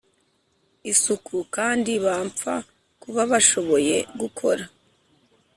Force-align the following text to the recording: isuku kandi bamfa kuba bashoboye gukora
isuku 0.91 1.35
kandi 1.55 1.91
bamfa 2.05 2.53
kuba 3.01 3.21
bashoboye 3.31 3.95
gukora 4.19 4.63